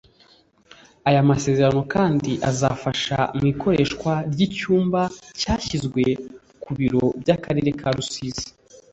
Aya 1.09 1.29
masezerano 1.31 1.81
kandi 1.93 2.31
azafasha 2.49 3.17
mu 3.37 3.43
ikoreshwa 3.53 4.11
ry’icyumba 4.31 5.01
cyashyizwe 5.39 6.03
ku 6.63 6.69
biro 6.77 7.03
by’Akarere 7.21 7.69
ka 7.79 7.89
Rusizi 7.97 8.47